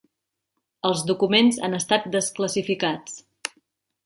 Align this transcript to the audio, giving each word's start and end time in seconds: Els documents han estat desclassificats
Els 0.89 1.03
documents 1.09 1.59
han 1.67 1.77
estat 1.81 2.09
desclassificats 2.17 3.21